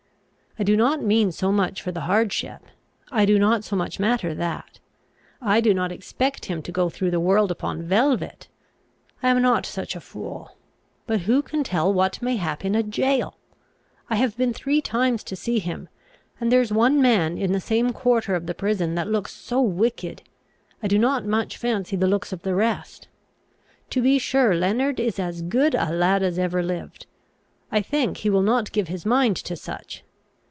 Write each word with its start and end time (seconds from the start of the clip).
I 0.59 0.63
do 0.65 0.75
not 0.75 1.01
mean 1.01 1.31
so 1.31 1.49
much 1.49 1.81
for 1.81 1.93
the 1.93 2.01
hardship; 2.01 2.65
I 3.09 3.23
do 3.25 3.39
not 3.39 3.63
so 3.63 3.77
much 3.77 4.01
matter 4.01 4.33
that. 4.35 4.79
I 5.41 5.61
do 5.61 5.73
not 5.73 5.93
expect 5.93 6.47
him 6.47 6.61
to 6.63 6.73
go 6.73 6.89
through 6.89 7.11
the 7.11 7.21
world 7.21 7.51
upon 7.51 7.83
velvet! 7.83 8.49
I 9.23 9.29
am 9.29 9.41
not 9.41 9.65
such 9.65 9.95
a 9.95 10.01
fool. 10.01 10.57
But 11.07 11.21
who 11.21 11.41
can 11.41 11.63
tell 11.63 11.93
what 11.93 12.21
may 12.21 12.35
hap 12.35 12.65
in 12.65 12.75
a 12.75 12.83
jail! 12.83 13.37
I 14.09 14.17
have 14.17 14.35
been 14.35 14.51
three 14.53 14.81
times 14.81 15.23
to 15.23 15.37
see 15.37 15.59
him; 15.59 15.87
and 16.37 16.51
there 16.51 16.61
is 16.61 16.73
one 16.73 17.01
man 17.01 17.37
in 17.37 17.53
the 17.53 17.61
same 17.61 17.93
quarter 17.93 18.35
of 18.35 18.45
the 18.45 18.53
prison 18.53 18.93
that 18.95 19.07
looks 19.09 19.33
so 19.33 19.61
wicked! 19.61 20.21
I 20.83 20.89
do 20.89 20.99
not 20.99 21.25
much 21.25 21.55
fancy 21.55 21.95
the 21.95 22.07
looks 22.07 22.33
of 22.33 22.41
the 22.41 22.53
rest. 22.55 23.07
To 23.91 24.01
be 24.01 24.19
sure, 24.19 24.53
Leonard 24.53 24.99
is 24.99 25.17
as 25.17 25.43
good 25.43 25.75
a 25.75 25.91
lad 25.93 26.21
as 26.23 26.37
ever 26.37 26.61
lived. 26.61 27.05
I 27.71 27.81
think 27.81 28.17
he 28.17 28.29
will 28.29 28.41
not 28.43 28.73
give 28.73 28.89
his 28.89 29.05
mind 29.05 29.37
to 29.37 29.55
such. 29.55 30.03